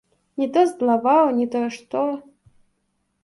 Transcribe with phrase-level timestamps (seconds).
[0.43, 2.01] Не то злаваў, не то што.